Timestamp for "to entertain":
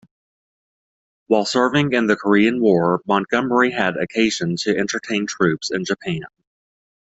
4.61-5.27